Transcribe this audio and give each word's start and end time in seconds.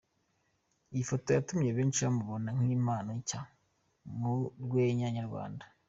Iyi 0.93 1.03
foto 1.09 1.27
yatumye 1.35 1.69
benshi 1.77 1.99
bamubona 2.05 2.49
nk'impano 2.59 3.09
nshya 3.19 3.39
mu 4.19 4.33
rwenya 4.63 5.07
nyarwanda. 5.17 5.65